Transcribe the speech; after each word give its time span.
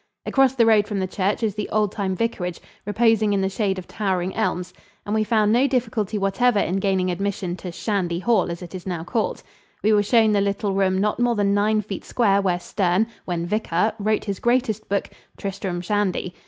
Across 0.25 0.55
the 0.55 0.65
road 0.65 0.87
from 0.87 0.97
the 0.97 1.05
church 1.05 1.43
is 1.43 1.53
the 1.53 1.69
old 1.69 1.91
time 1.91 2.15
vicarage, 2.15 2.59
reposing 2.87 3.33
in 3.33 3.41
the 3.41 3.49
shade 3.49 3.77
of 3.77 3.87
towering 3.87 4.33
elms, 4.33 4.73
and 5.05 5.13
we 5.13 5.23
found 5.23 5.53
no 5.53 5.67
difficulty 5.67 6.17
whatever 6.17 6.57
in 6.57 6.77
gaining 6.77 7.11
admission 7.11 7.55
to 7.57 7.71
"Shandy 7.71 8.17
Hall," 8.17 8.49
as 8.49 8.63
it 8.63 8.73
is 8.73 8.87
now 8.87 9.03
called. 9.03 9.43
We 9.83 9.93
were 9.93 10.01
shown 10.01 10.31
the 10.31 10.41
little 10.41 10.73
room 10.73 10.97
not 10.97 11.19
more 11.19 11.35
than 11.35 11.53
nine 11.53 11.81
feet 11.83 12.03
square 12.03 12.41
where 12.41 12.59
Sterne, 12.59 13.05
when 13.25 13.45
vicar, 13.45 13.93
wrote 13.99 14.25
his 14.25 14.39
greatest 14.39 14.89
book, 14.89 15.07
"Tristram 15.37 15.81
Shandy." 15.81 16.33